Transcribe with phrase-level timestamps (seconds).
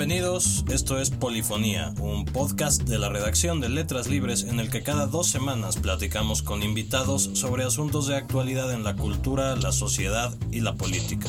[0.00, 4.82] Bienvenidos, esto es Polifonía, un podcast de la redacción de Letras Libres en el que
[4.82, 10.34] cada dos semanas platicamos con invitados sobre asuntos de actualidad en la cultura, la sociedad
[10.50, 11.28] y la política.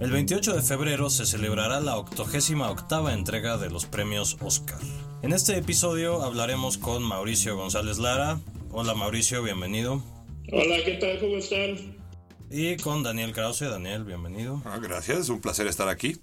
[0.00, 4.80] El 28 de febrero se celebrará la 88 entrega de los premios Oscar.
[5.20, 8.40] En este episodio hablaremos con Mauricio González Lara.
[8.70, 10.02] Hola Mauricio, bienvenido.
[10.50, 11.20] Hola, ¿qué tal?
[11.20, 12.00] ¿Cómo están?
[12.50, 13.68] Y con Daniel Krause.
[13.68, 14.62] Daniel, bienvenido.
[14.64, 16.16] Ah, gracias, es un placer estar aquí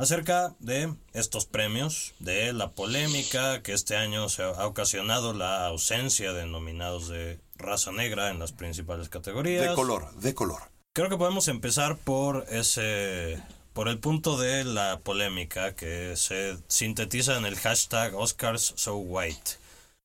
[0.00, 6.32] acerca de estos premios, de la polémica que este año se ha ocasionado la ausencia
[6.32, 9.68] de nominados de raza negra en las principales categorías.
[9.68, 10.62] De color, de color.
[10.94, 13.40] Creo que podemos empezar por ese
[13.74, 19.52] por el punto de la polémica que se sintetiza en el hashtag Oscars So White.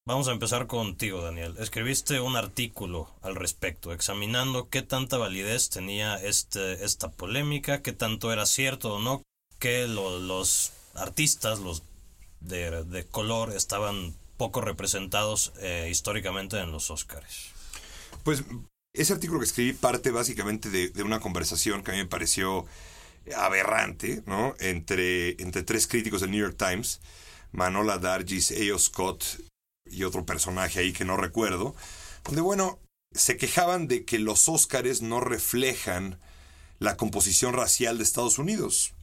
[0.06, 1.56] Vamos a empezar contigo, Daniel.
[1.58, 8.32] Escribiste un artículo al respecto, examinando qué tanta validez tenía este, esta polémica, qué tanto
[8.32, 9.24] era cierto o no,
[9.60, 11.84] que los artistas, los
[12.40, 17.52] de, color, estaban poco representados eh, históricamente en los Oscars.
[18.24, 18.44] Pues
[18.94, 22.66] ese artículo que escribí parte básicamente de, una conversación que a mí me pareció
[23.36, 24.56] aberrante, ¿no?
[24.60, 27.02] Entre, entre tres críticos del New York Times,
[27.52, 28.80] Manola Dargis, A.O.
[28.80, 29.24] Scott
[29.86, 31.76] y otro personaje ahí que no recuerdo,
[32.24, 32.80] donde, bueno,
[33.14, 36.20] se quejaban de que los Oscars no reflejan
[36.80, 38.95] la composición racial de Estados Unidos.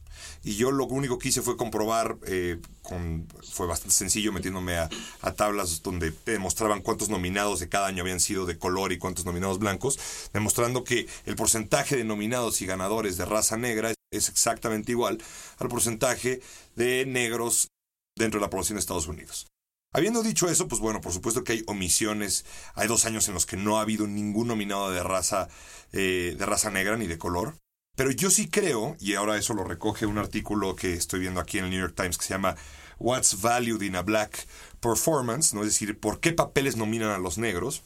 [0.43, 4.89] Y yo lo único que hice fue comprobar, eh, con, fue bastante sencillo metiéndome a,
[5.35, 9.59] tablas donde demostraban cuántos nominados de cada año habían sido de color y cuántos nominados
[9.59, 9.99] blancos,
[10.33, 15.17] demostrando que el porcentaje de nominados y ganadores de raza negra es exactamente igual
[15.57, 16.41] al porcentaje
[16.75, 17.69] de negros
[18.15, 19.47] dentro de la población de Estados Unidos.
[19.95, 22.45] Habiendo dicho eso, pues bueno, por supuesto que hay omisiones.
[22.73, 25.49] Hay dos años en los que no ha habido ningún nominado de raza,
[25.91, 27.55] eh, de raza negra ni de color.
[27.95, 31.59] Pero yo sí creo, y ahora eso lo recoge un artículo que estoy viendo aquí
[31.59, 32.55] en el New York Times que se llama
[32.97, 34.47] What's Valued in a Black
[34.79, 35.61] Performance, ¿no?
[35.61, 37.83] es decir, por qué papeles nominan a los negros.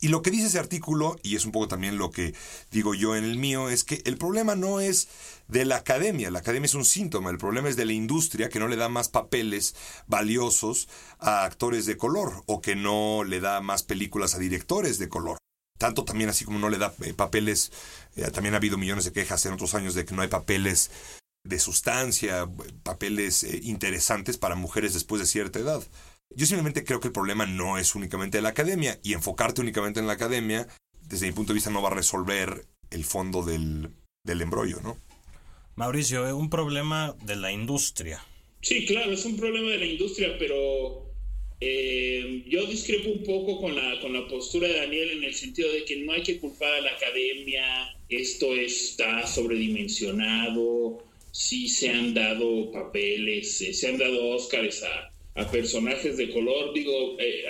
[0.00, 2.34] Y lo que dice ese artículo, y es un poco también lo que
[2.72, 5.08] digo yo en el mío, es que el problema no es
[5.46, 8.58] de la academia, la academia es un síntoma, el problema es de la industria que
[8.58, 9.76] no le da más papeles
[10.08, 10.88] valiosos
[11.20, 15.40] a actores de color o que no le da más películas a directores de color
[15.80, 17.72] tanto también así como no le da eh, papeles,
[18.14, 20.90] eh, también ha habido millones de quejas en otros años de que no hay papeles
[21.42, 22.46] de sustancia,
[22.82, 25.82] papeles eh, interesantes para mujeres después de cierta edad.
[26.36, 30.06] Yo simplemente creo que el problema no es únicamente la academia y enfocarte únicamente en
[30.06, 30.68] la academia,
[31.00, 33.90] desde mi punto de vista, no va a resolver el fondo del,
[34.22, 34.98] del embrollo, ¿no?
[35.76, 38.22] Mauricio, un problema de la industria.
[38.60, 41.09] Sí, claro, es un problema de la industria, pero
[41.60, 45.70] eh, yo discrepo un poco con la, con la postura de Daniel en el sentido
[45.70, 52.14] de que no hay que culpar a la academia, esto está sobredimensionado, sí se han
[52.14, 57.44] dado papeles, eh, se han dado Óscares a, a, personajes de color, digo, eh,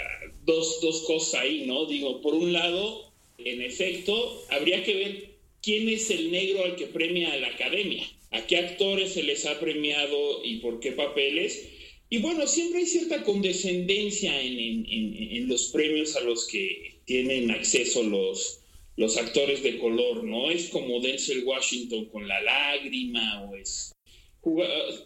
[0.44, 1.86] dos, dos cosas ahí, ¿no?
[1.86, 5.30] Digo, por un lado, en efecto, habría que ver
[5.62, 9.46] quién es el negro al que premia a la academia, a qué actores se les
[9.46, 11.68] ha premiado y por qué papeles
[12.12, 18.60] y bueno, siempre hay cierta condescendencia en, los premios a los que tienen acceso los,
[18.96, 20.50] los actores de color, ¿no?
[20.50, 23.92] Es como Denzel Washington con la lágrima o es...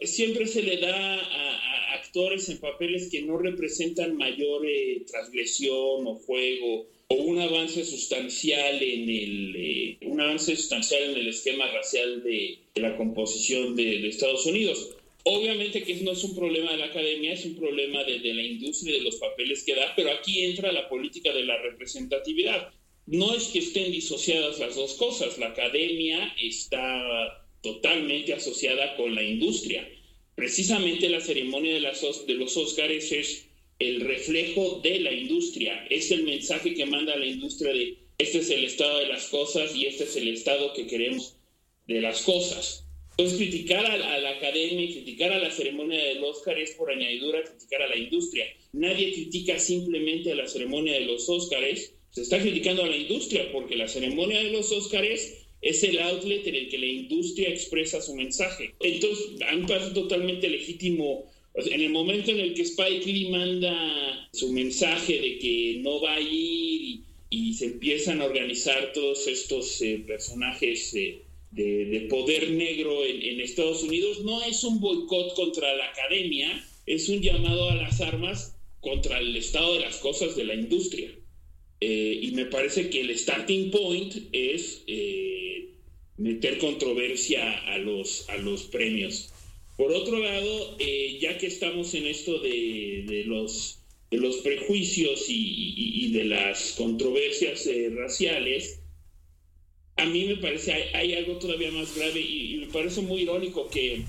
[0.03, 6.15] Siempre se le da a, actores en papeles que no representan mayor eh, transgresión o
[6.15, 12.23] juego o un avance sustancial en el eh, un avance sustancial en el esquema racial
[12.23, 14.95] de, la composición de Estados Unidos.
[15.25, 18.95] Obviamente que no es un problema de la academia, es un problema de, la industria
[18.95, 22.73] de los papeles que da, pero aquí entra la política de la representatividad.
[23.07, 29.23] No es que estén disociadas las dos cosas, la academia está totalmente asociada con la
[29.23, 29.89] industria.
[30.35, 33.47] Precisamente la ceremonia de los Óscares es
[33.79, 38.51] el reflejo de la industria, es el mensaje que manda la industria de este es
[38.51, 41.37] el estado de las cosas y este es el estado que queremos
[41.89, 42.84] de las cosas.
[43.17, 47.45] Entonces, criticar a, la academia y criticar a la ceremonia del Oscar es por añadidura
[47.45, 48.45] criticar a la industria.
[48.73, 53.51] Nadie critica simplemente a la ceremonia de los Óscares, se está criticando a la industria
[53.53, 58.01] porque la ceremonia de los Óscares es el outlet en el que la industria expresa
[58.01, 58.75] su mensaje.
[58.81, 61.25] Entonces, a mí parece totalmente legítimo.
[61.55, 66.15] En el momento en el que Spike Lee manda su mensaje de que no va
[66.15, 67.01] a ir
[67.31, 71.23] y, se empiezan a organizar todos estos eh, personajes eh,
[71.55, 77.21] de, poder negro en, Estados Unidos no es un boicot contra la academia, es un
[77.21, 81.11] llamado a las armas contra el estado de las cosas de la industria.
[81.81, 85.69] Eh, y me parece que el starting point es eh,
[86.17, 89.33] meter controversia a los, a los premios.
[89.77, 93.81] Por otro lado, eh, ya que estamos en esto de, los,
[94.11, 98.81] de los prejuicios y, de las controversias eh, raciales,
[99.97, 103.69] a mí me parece hay, hay algo todavía más grave y, me parece muy irónico
[103.69, 104.03] que,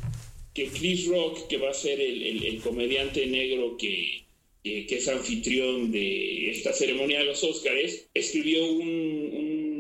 [0.54, 4.24] que Chris Rock, que va a ser el, comediante negro que,
[4.64, 9.32] que es anfitrión de esta ceremonia de los Óscares, escribió un,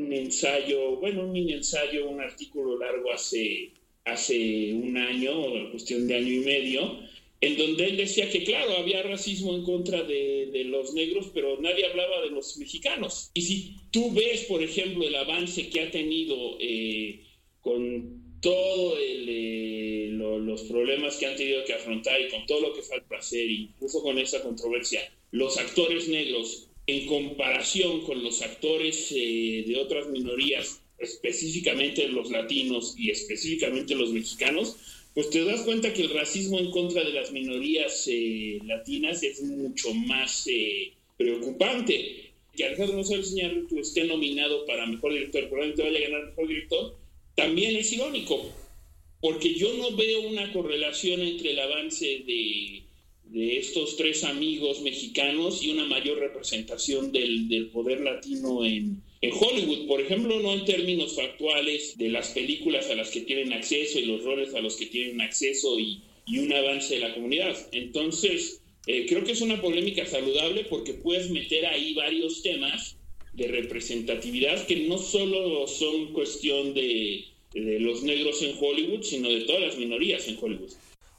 [0.07, 3.71] un ensayo, bueno, un mini ensayo, un artículo largo hace
[4.05, 6.99] hace un año, cuestión de año y medio,
[7.41, 11.85] en donde él decía que, claro, había racismo en contra de, los negros, pero nadie
[11.85, 13.29] hablaba de los mexicanos.
[13.33, 17.21] Y si tú ves, por ejemplo, el avance que ha tenido eh,
[17.61, 22.81] con todos eh, los problemas que han tenido que afrontar y con todo lo que
[22.81, 25.01] falta hacer, incluso con esa controversia,
[25.31, 32.95] los actores negros en comparación con los actores eh, de otras minorías específicamente los latinos
[32.97, 34.77] y específicamente los mexicanos,
[35.15, 39.41] pues te das cuenta que el racismo en contra de las minorías eh, latinas es
[39.41, 42.33] mucho más eh, preocupante.
[42.53, 46.97] Que Alejandro González Iñárritu esté nominado para Mejor Director, probablemente vaya a ganar Mejor Director,
[47.35, 48.49] también es irónico,
[49.21, 52.83] porque yo no veo una correlación entre el avance de,
[53.35, 59.31] de estos tres amigos mexicanos y una mayor representación del, del poder latino en, en
[59.37, 63.99] Hollywood, por ejemplo, no en términos factuales de las películas a las que tienen acceso
[63.99, 66.01] y los roles a los que tienen acceso y,
[66.39, 67.57] un avance de la comunidad.
[67.73, 72.95] Entonces, eh, creo que es una polémica saludable porque puedes meter ahí varios temas
[73.33, 79.61] de representatividad que no solo son cuestión de, los negros en Hollywood, sino de todas
[79.61, 80.71] las minorías en Hollywood.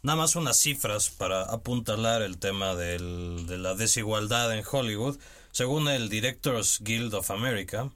[0.07, 5.19] Nada más unas cifras para apuntalar el tema de la desigualdad en Hollywood.
[5.51, 7.91] Según el Directors Guild of America,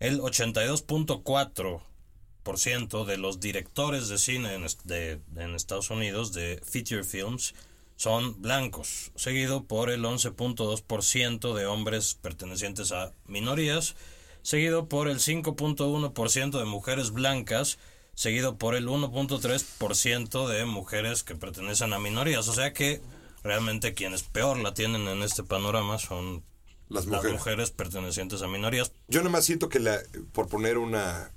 [0.00, 4.66] el 82.4% de los directores de cine en,
[5.54, 7.54] Estados Unidos de feature films
[7.96, 13.96] son blancos, seguido por el 11.2% de hombres pertenecientes a minorías,
[14.42, 17.78] seguido por el 5.1% de mujeres blancas,
[18.14, 22.48] seguido por el 1.3% de mujeres que pertenecen a minorías.
[22.48, 23.00] O sea que
[23.42, 26.42] realmente quienes peor la tienen en este panorama son
[26.88, 27.70] las mujeres.
[27.70, 28.92] pertenecientes a minorías.
[29.08, 29.98] Yo nada más siento que, la,
[30.32, 31.30] por poner una,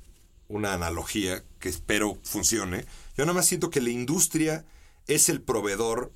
[0.48, 2.86] una analogía que espero funcione,
[3.16, 4.66] yo nada más siento que la industria
[5.08, 6.12] es el proveedor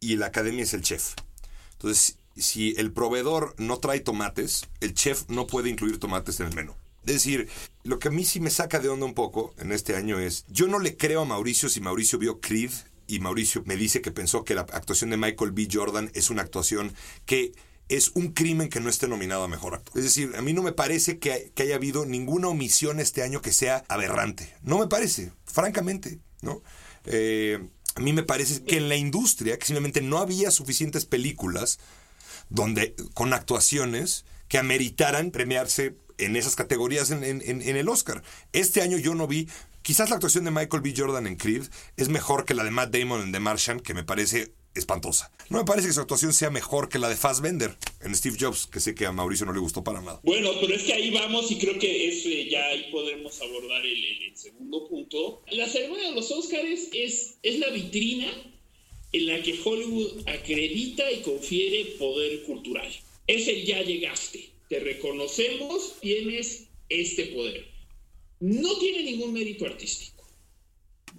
[0.00, 1.14] y la academia es el chef.
[1.72, 6.54] Entonces, si el proveedor no trae tomates, el chef no puede incluir tomates en el
[6.54, 6.74] menú.
[7.06, 7.48] Es decir,
[7.84, 10.44] lo que a mí sí me saca de onda un poco en este año es,
[10.48, 12.72] yo no le creo a Mauricio si Mauricio vio Creed
[13.06, 15.68] y Mauricio me dice que pensó que la actuación de Michael B.
[15.70, 16.92] Jordan es una actuación
[17.24, 17.52] que
[17.88, 19.96] es un crimen que no esté nominado a mejor actor.
[19.96, 23.52] Es decir, a mí no me parece que, haya habido ninguna omisión este año que
[23.52, 24.52] sea aberrante.
[24.62, 26.62] No me parece, francamente, ¿no?
[27.04, 27.64] Eh,
[27.94, 31.78] a mí me parece que en la industria, que simplemente no había suficientes películas
[32.48, 38.22] donde, con actuaciones que ameritaran premiarse en esas categorías en, el Oscar.
[38.52, 39.48] Este año yo no vi
[39.82, 40.94] Quizás la actuación de Michael B.
[40.96, 41.62] Jordan en Creed
[41.96, 45.30] es mejor que la de Matt Damon en The Martian, que me parece espantosa.
[45.48, 48.66] No me parece que su actuación sea mejor que la de Fassbender en Steve Jobs,
[48.66, 50.20] que sé que a Mauricio no le gustó para nada.
[50.24, 53.84] Bueno, pero es que ahí vamos y creo que es, eh, ya ahí podemos abordar
[53.86, 55.42] el, segundo punto.
[55.50, 58.26] La ceremonia de los Oscars es, es la vitrina
[59.12, 62.92] en la que Hollywood acredita y confiere poder cultural.
[63.26, 67.66] Es el ya llegaste, te reconocemos, tienes este poder.
[68.40, 70.16] No tiene ningún mérito artístico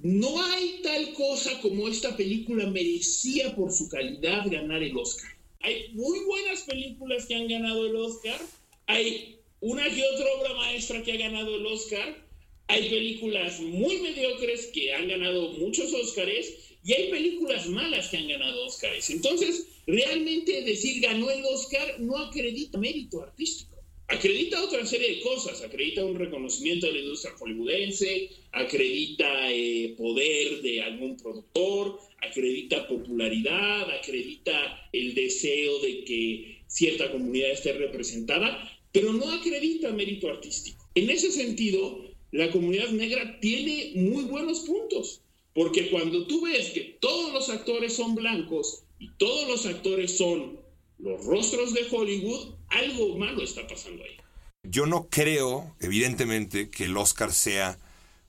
[0.03, 5.31] no hay tal cosa como esta película merecía por su calidad ganar el Oscar.
[5.61, 8.39] Hay muy buenas películas que han ganado el Oscar.
[8.85, 12.26] Hay una que otra obra maestra que ha ganado el Oscar.
[12.67, 18.27] Hay películas muy mediocres que han ganado muchos Oscars y hay películas malas que han
[18.27, 19.09] ganado Oscars.
[19.09, 25.61] Entonces, realmente decir ganó el Oscar no acredita mérito artístico acredita otra serie de cosas,
[25.61, 33.89] acredita un reconocimiento de la industria hollywoodense, acredita eh, poder de algún productor, acredita popularidad,
[33.91, 40.89] acredita el deseo de que cierta comunidad esté representada, pero no acredita mérito artístico.
[40.95, 45.21] En ese sentido, la comunidad negra tiene muy buenos puntos,
[45.53, 50.59] porque cuando tú ves que todos los actores son blancos y todos los actores son
[50.99, 54.17] los rostros de Hollywood, algo malo está pasando ahí.
[54.63, 57.79] Yo no creo, evidentemente, que el Oscar sea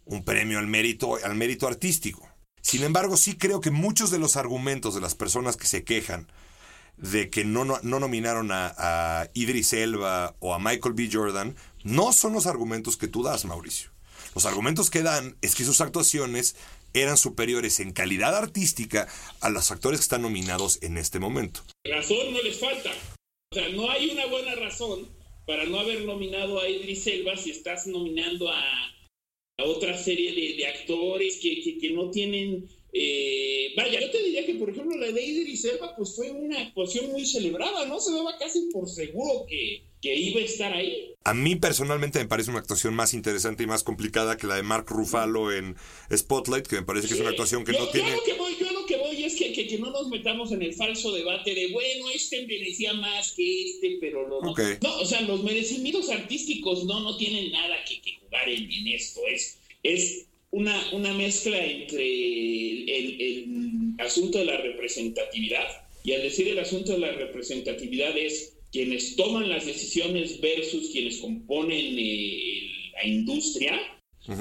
[0.04, 2.28] un premio al mérito, al mérito artístico.
[2.62, 6.28] Sin embargo, sí creo que muchos de los argumentos de las personas que se quejan
[6.96, 11.08] de que no, no, nominaron a, a, Idris Elba o a Michael B.
[11.12, 11.56] Jordan
[11.88, 13.90] no son los argumentos que tú das, Mauricio.
[14.34, 16.54] Los argumentos que dan es que sus actuaciones
[16.92, 19.08] eran superiores en calidad artística
[19.40, 21.62] a los actores que están nominados en este momento.
[21.84, 22.90] Razón no les falta.
[23.50, 25.08] O sea, no hay una buena razón
[25.46, 28.62] para no haber nominado a Idris Elba si estás nominando a,
[29.56, 32.68] a otra serie de, actores que, que, no tienen...
[32.92, 36.60] Eh, vaya, yo te diría que, por ejemplo, la de Idris Elba pues fue una
[36.60, 38.00] actuación muy celebrada, ¿no?
[38.00, 41.14] Se daba casi por seguro que, que iba a estar ahí.
[41.24, 44.62] A mí personalmente me parece una actuación más interesante y más complicada que la de
[44.62, 45.76] Mark Ruffalo en
[46.14, 48.10] Spotlight, que me parece que es una actuación que no tiene...
[48.10, 50.62] Yo lo que, voy, yo lo que voy es que, que, no nos metamos en
[50.62, 54.54] el falso debate de, bueno, este merecía más que este, pero lo no.
[54.82, 59.20] No, o sea, los merecimientos artísticos no, no tienen nada que, jugar en, esto.
[59.28, 65.66] Es, es una, una mezcla entre el, el asunto de la representatividad,
[66.04, 71.18] y al decir el asunto de la representatividad es quienes toman las decisiones versus quienes
[71.18, 73.80] componen eh, la industria.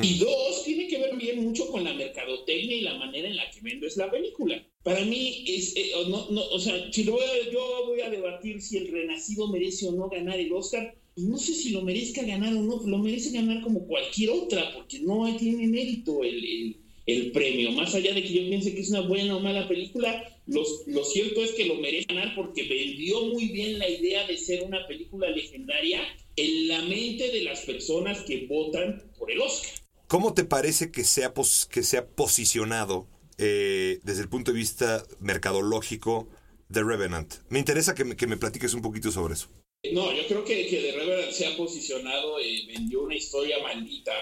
[0.01, 3.49] Y dos, tiene que ver bien mucho con la mercadotecnia y la manera en la
[3.49, 4.61] que vendes la película.
[4.83, 7.17] Para mí, es, eh, no, no, o sea, si lo
[7.51, 11.53] yo voy a debatir si el Renacido merece o no ganar el Oscar, no sé
[11.53, 15.67] si lo merezca ganar o no, lo merece ganar como cualquier otra, porque no tiene
[15.67, 17.71] mérito el, el premio.
[17.71, 21.43] Más allá de que yo piense que es una buena o mala película, lo cierto
[21.43, 25.29] es que lo merece ganar porque vendió muy bien la idea de ser una película
[25.29, 26.01] legendaria
[26.35, 29.71] en la mente de las personas que votan por el Oscar.
[30.07, 31.33] ¿Cómo te parece que sea,
[31.69, 33.07] que sea posicionado
[33.37, 36.29] eh, desde el punto de vista mercadológico
[36.71, 37.35] The Revenant?
[37.49, 39.49] Me interesa que me, que me platiques un poquito sobre eso.
[39.93, 44.13] No, yo creo que, que The Revenant se ha posicionado, y vendió una historia maldita,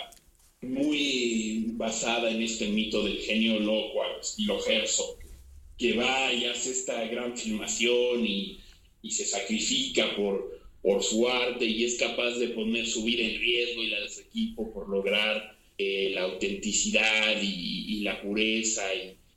[0.62, 5.18] muy basada en este mito del genio loco, estilo Herzog,
[5.78, 8.60] que va y hace esta gran filmación y,
[9.08, 13.84] se sacrifica por, por su arte y es capaz de poner su vida en riesgo
[13.84, 18.84] y la de su equipo por lograr eh, la autenticidad y, la pureza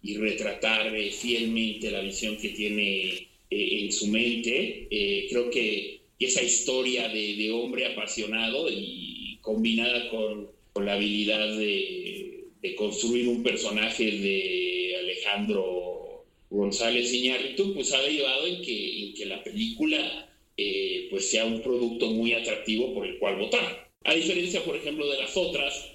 [0.03, 4.87] y, retratar eh, fielmente la visión que tiene eh, en su mente.
[5.29, 13.27] creo que esa historia de, hombre apasionado y combinada con, la habilidad de, de construir
[13.27, 21.09] un personaje de Alejandro González Iñárritu, pues ha derivado en que, que la película eh,
[21.11, 23.91] pues sea un producto muy atractivo por el cual votar.
[24.05, 25.91] A diferencia, por ejemplo, de las otras,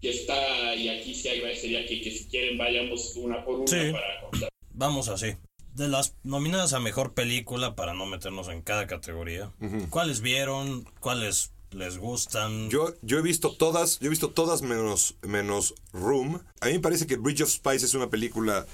[0.00, 4.20] que está, y aquí se agradecería que, que si quieren vayamos una por una para
[4.20, 4.48] contar.
[4.70, 5.28] Vamos así.
[5.74, 9.52] De las nominadas a mejor película, para no meternos en cada categoría,
[9.90, 10.84] ¿cuáles vieron?
[11.00, 12.70] ¿Cuáles les gustan?
[12.70, 16.40] Yo, yo he visto todas, yo he visto todas menos, menos Room.
[16.60, 18.66] A mí me parece que Bridge of Spice es una película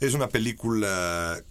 [0.00, 1.42] es una película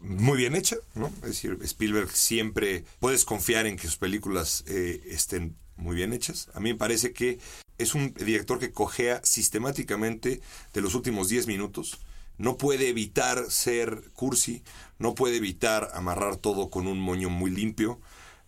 [0.00, 1.08] muy bien hecha, ¿no?
[1.22, 6.48] Es decir, Spielberg siempre puedes confiar en que sus películas eh, estén muy bien hechas.
[6.54, 7.38] A mí me parece que
[7.78, 10.40] es un director que cojea sistemáticamente
[10.72, 11.98] de los últimos 10 minutos.
[12.38, 14.62] No puede evitar ser cursi,
[14.98, 18.00] no puede evitar amarrar todo con un moño muy limpio.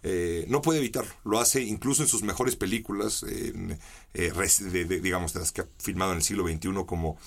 [0.02, 1.12] Eh, no puede evitarlo.
[1.24, 3.24] Lo hace incluso en sus mejores películas,
[4.12, 7.18] digamos, de las que ha filmado en el siglo XXI, como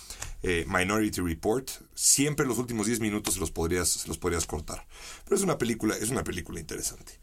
[0.42, 1.70] eh, Minority Report.
[1.96, 4.86] Siempre los últimos 10 minutos se los podrías, los podrías cortar.
[5.24, 7.14] Pero es una película, es una película interesante.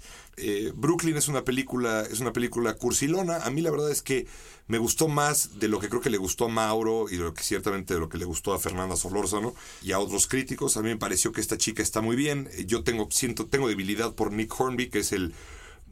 [0.74, 3.36] Brooklyn es una película, es una película cursilona.
[3.38, 4.26] A mí la verdad es que
[4.70, 7.34] me gustó más de lo que creo que le gustó a Mauro y de lo
[7.34, 9.52] que ciertamente de lo que le gustó a Fernanda Solórzano
[9.82, 10.76] y a otros críticos.
[10.76, 12.48] A mí me pareció que esta chica está muy bien.
[12.66, 15.34] Yo tengo, siento, tengo debilidad por Nick Hornby, que es el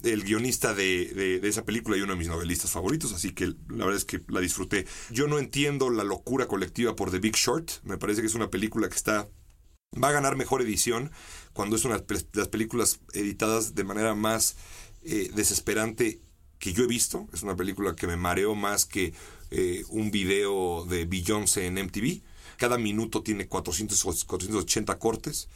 [0.02, 3.96] el guionista de, esa película y uno de mis novelistas favoritos, así que la verdad
[3.96, 4.86] es que la disfruté.
[5.10, 8.50] Yo no entiendo la locura colectiva por The Big Short, me parece que es una
[8.50, 9.28] película que está
[10.02, 11.10] va a ganar mejor edición
[11.52, 14.56] cuando es una de las películas editadas de manera más
[15.02, 16.20] eh, desesperante
[16.58, 17.26] que yo he visto.
[17.32, 19.14] Es una película que me mareó más que
[19.50, 22.22] eh, un video de Beyoncé en MTV.
[22.58, 25.48] Cada minuto tiene 400, 480 cortes.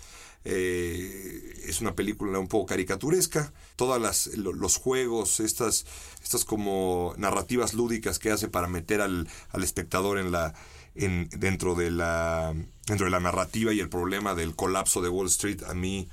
[0.44, 3.52] Eh, es una película un poco caricaturesca.
[3.76, 5.84] Todos los juegos, estas,
[6.22, 9.28] estas como narrativas lúdicas que hace para meter al,
[9.60, 10.54] espectador en la,
[10.94, 12.54] en, dentro, de la,
[12.86, 16.08] dentro de la narrativa y el problema del colapso de Wall Street, a mí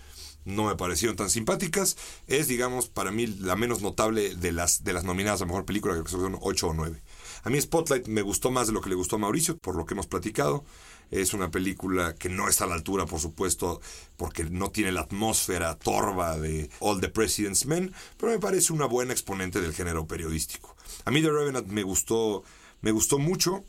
[0.45, 1.97] no me parecieron tan simpáticas.
[2.27, 6.01] Es, digamos, para mí la menos notable de las, de las nominadas a Mejor Película,
[6.01, 7.01] que son 8 o 9.
[7.43, 9.85] A mí Spotlight me gustó más de lo que le gustó a Mauricio, por lo
[9.85, 10.63] que hemos platicado.
[11.11, 13.81] Es una película que no está a la altura, por supuesto,
[14.15, 18.85] porque no tiene la atmósfera torva de All the President's Men, pero me parece una
[18.85, 20.75] buena exponente del género periodístico.
[21.05, 22.43] A mí The Revenant me gustó,
[22.81, 23.63] me gustó mucho.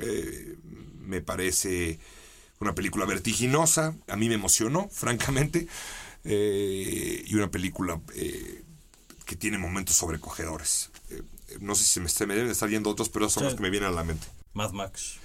[0.00, 0.56] Eh,
[1.00, 1.98] me parece
[2.60, 3.94] una película vertiginosa.
[4.08, 5.66] A mí me emocionó, francamente.
[6.24, 8.62] Eh, y una película eh,
[9.26, 10.90] que tiene momentos sobrecogedores.
[11.60, 13.90] No sé si me, me deben estar yendo otros, pero son los que me vienen
[13.90, 14.26] a la mente.
[14.52, 15.18] Mad Max.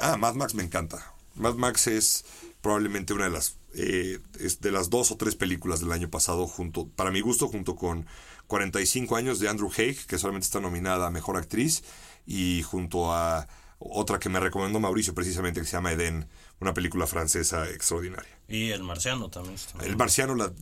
[0.00, 1.12] ah, Mad Max me encanta.
[1.34, 2.24] Mad Max es
[2.60, 4.18] probablemente una de las eh,
[4.60, 8.06] de las dos o tres películas del año pasado junto para mi gusto junto con
[8.48, 11.84] 45 años de Andrew Haig que solamente está nominada a mejor actriz
[12.26, 13.46] y junto a
[13.80, 16.28] otra que me recomendó Mauricio precisamente que se llama Eden
[16.60, 19.56] una película francesa extraordinaria y El Marciano también.
[19.82, 20.52] El Marciano la,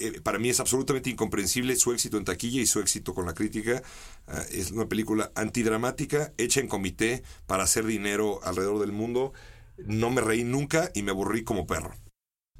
[0.00, 3.34] eh, para mí es absolutamente incomprensible su éxito en taquilla y su éxito con la
[3.34, 3.82] crítica.
[4.28, 9.32] Ah, es una película antidramática hecha en comité para hacer dinero alrededor del mundo.
[9.78, 11.92] No me reí nunca y me aburrí como perro.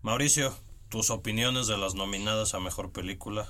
[0.03, 0.53] Mauricio,
[0.89, 3.49] tus opiniones de las nominadas a mejor película.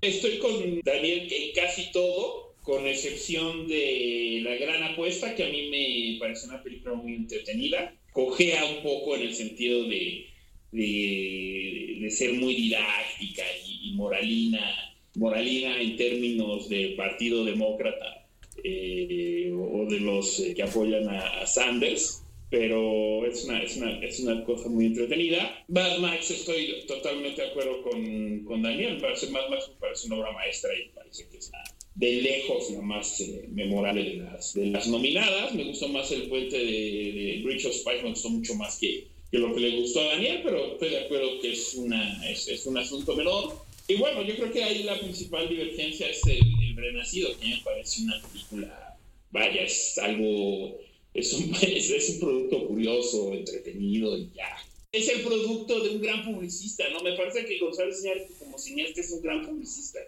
[0.00, 0.52] Estoy con
[0.84, 6.48] Daniel en casi todo, con excepción de La Gran Apuesta, que a mí me parece
[6.48, 7.94] una película muy entretenida.
[8.12, 10.26] Cojea un poco en el sentido de,
[10.72, 18.26] de, ser muy didáctica y, moralina, moralina en términos de Partido Demócrata
[18.64, 24.20] eh, o de los eh, que apoyan a Sanders pero es una, es una, es
[24.20, 25.64] una cosa muy entretenida.
[25.68, 30.32] Mad Max, estoy totalmente de acuerdo con, con Daniel, Mad Max me parece una obra
[30.32, 31.50] maestra y parece que es
[31.96, 35.54] de lejos la más eh, memorable de las, de las nominadas.
[35.54, 39.38] Me gustó más el puente de, de of Spice, me gustó mucho más que, que,
[39.38, 42.66] lo que le gustó a Daniel, pero estoy de acuerdo que es, una, es, es
[42.66, 43.54] un asunto menor.
[43.88, 47.60] Y bueno, yo creo que ahí la principal divergencia es el, el Renacido, que me
[47.64, 48.98] parece una película,
[49.30, 50.78] vaya, es algo
[51.16, 54.56] es un, es, un producto curioso, entretenido y ya.
[54.92, 57.02] Es el producto de un gran publicista, ¿no?
[57.02, 59.98] Me parece que González Iñárritu como cineasta es un gran publicista.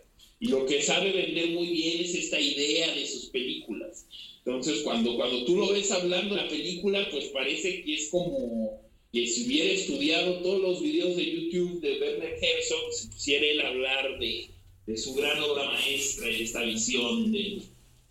[0.40, 4.06] Y lo que sabe vender muy bien es esta idea de sus películas.
[4.38, 8.80] Entonces, cuando, cuando tú lo ves hablando de la película, pues parece que es como
[9.12, 13.60] que si hubiera estudiado todos los videos de YouTube de Werner Herzog, se pusiera él
[13.60, 14.48] hablar de,
[14.86, 17.62] de su gran obra maestra y esta visión de,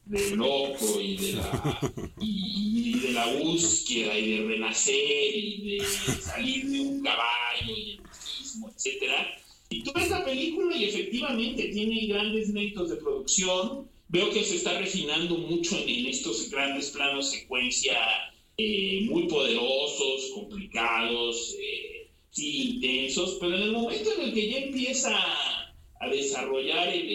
[0.06, 5.86] de loco y de la y, de la búsqueda y de renacer y de
[6.22, 8.00] salir de un caballo y el
[8.40, 9.40] mismo, etcétera.
[9.70, 13.88] Y tú ves la película y efectivamente tiene grandes méritos de producción.
[14.10, 17.98] Veo que se está refinando mucho en, estos grandes planos secuencia
[18.58, 24.58] eh, muy poderosos, complicados, eh, sí, intensos, pero en el momento en el que ya
[24.60, 25.18] empieza
[26.00, 27.08] a desarrollar el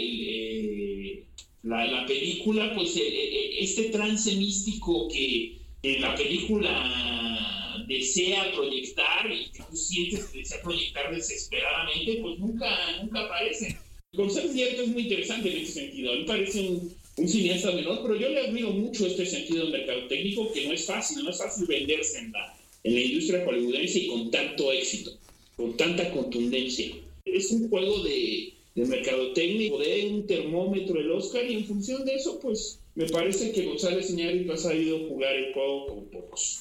[1.62, 5.59] la, película, pues eh, eh, este trance místico que
[6.01, 13.20] la película desea proyectar y que tú sientes que desea proyectar desesperadamente, pues nunca, nunca
[13.20, 13.76] aparece.
[14.14, 16.12] González Cierto es muy interesante en ese sentido.
[16.12, 20.06] A mí parece un, un, cineasta menor, pero yo le admiro mucho este sentido mercado
[20.08, 23.98] técnico que no es fácil, no es fácil venderse en la, en la industria hollywoodense
[24.00, 25.16] y con tanto éxito,
[25.56, 26.94] con tanta contundencia.
[27.24, 32.14] Es un juego de, de mercadotecnia, de un termómetro el Oscar y en función de
[32.14, 36.61] eso, pues me parece que González Iñárritu ha sabido jugar el juego con pocos.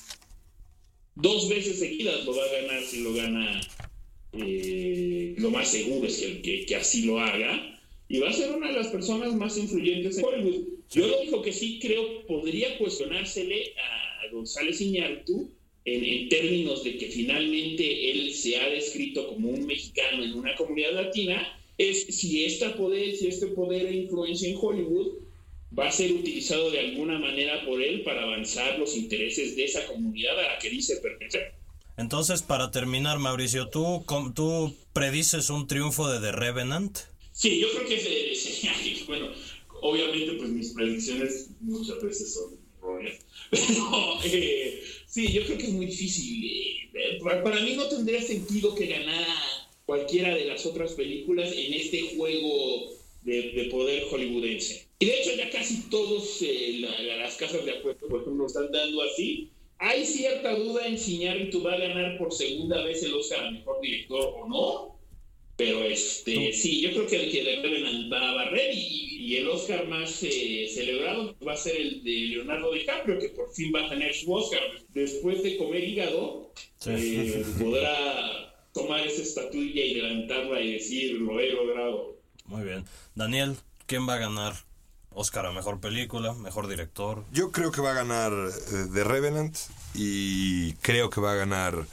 [1.16, 3.62] Dos veces seguidas lo va a ganar si lo gana,
[4.34, 8.68] eh, lo más seguro es que, que, así lo haga y va a ser una
[8.68, 10.68] de las personas más influyentes en Hollywood.
[10.90, 15.50] Yo lo único que sí creo podría cuestionársele a González Iñárritu
[15.86, 20.56] en, en, términos de que finalmente él se ha descrito como un mexicano en una
[20.56, 25.14] comunidad latina es si, esta poder, si este poder e influencia en Hollywood
[25.78, 29.86] va a ser utilizado de alguna manera por él para avanzar los intereses de esa
[29.88, 31.54] comunidad a la que dice pertenecer.
[31.98, 34.04] Entonces, para terminar, Mauricio, ¿tú,
[34.36, 36.98] tú predices un triunfo de The Revenant?
[37.32, 38.00] Sí, yo creo que
[38.36, 38.74] sería,
[39.08, 39.30] bueno,
[39.82, 45.74] obviamente pues mis predicciones muchas veces son erróneas, pero eh, sí, yo creo que es
[45.74, 46.90] muy difícil.
[46.94, 49.36] Eh, para mí no tendría sentido que ganara
[49.86, 54.88] cualquiera de las otras películas en este juego de, poder hollywoodense.
[55.02, 56.88] Y de hecho ya casi todos eh,
[57.18, 59.52] las casas de apuestas, por ejemplo, están dando así.
[59.80, 63.52] Hay cierta duda en si tú va a ganar por segunda vez el Oscar a
[63.52, 65.00] Mejor Director o no,
[65.58, 69.88] pero este sí, yo creo que el que de va a barrer y, el Oscar
[69.88, 73.90] más eh, celebrado va a ser el de Leonardo DiCaprio, que por fin va a
[73.90, 74.62] tener su Oscar.
[74.90, 76.54] Después de comer hígado,
[76.86, 82.18] eh, podrá tomar esa estatuilla y levantarla y decir, lo he logrado.
[82.46, 82.86] Muy bien.
[83.16, 83.56] Daniel,
[83.88, 84.71] ¿quién va a ganar?
[85.14, 87.26] Oscar a mejor película, mejor director.
[87.32, 89.58] Yo creo que va a ganar eh, The Revenant
[89.94, 91.86] y creo que va a ganar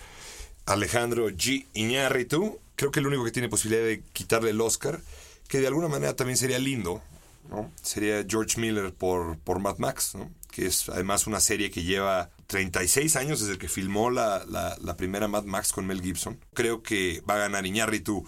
[0.67, 1.67] Alejandro G.
[1.75, 2.59] Iñárritu.
[2.77, 5.01] Creo que el único que tiene posibilidad de quitarle el Oscar,
[5.49, 7.03] que de alguna manera también sería lindo,
[7.51, 7.73] ¿no?
[7.83, 10.31] Sería George Miller por, por Mad Max, ¿no?
[10.59, 15.29] que es además una serie que lleva 36 años desde que filmó la, la, primera
[15.29, 16.39] Mad Max con Mel Gibson.
[16.53, 18.27] Creo que va a ganar Iñárritu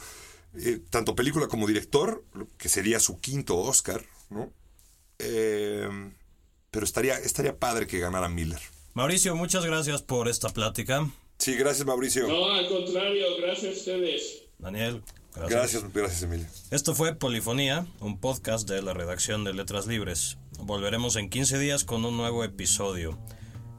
[0.55, 2.22] eh, tanto película como director,
[2.57, 4.53] que sería su quinto Oscar, ¿no?
[5.21, 5.89] Eh,
[6.71, 8.61] pero estaría, estaría padre que ganara Miller.
[8.95, 11.09] Mauricio, muchas gracias por esta plática.
[11.39, 12.29] Sí, gracias Mauricio.
[12.29, 14.43] No, al contrario, gracias a ustedes.
[14.59, 15.03] Daniel,
[15.35, 15.51] gracias.
[15.51, 16.47] Gracias, gracias Emilio.
[16.71, 20.39] Esto fue Polifonía, un podcast de la redacción de Letras Libres.
[20.59, 23.19] Volveremos en 15 días con un nuevo episodio.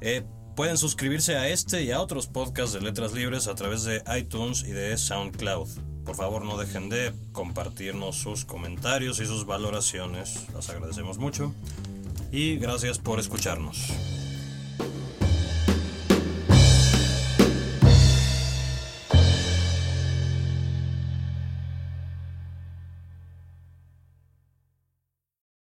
[0.02, 0.24] Eh,
[0.56, 4.64] pueden suscribirse a este y a otros podcasts de Letras Libres a través de iTunes
[4.64, 5.91] y de SoundCloud.
[6.06, 10.48] Por favor, no dejen de compartirnos sus comentarios y sus valoraciones.
[10.54, 11.54] Las agradecemos mucho.
[12.32, 14.21] Y gracias por escucharnos.